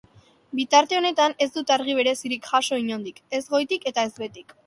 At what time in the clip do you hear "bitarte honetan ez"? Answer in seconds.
0.59-1.49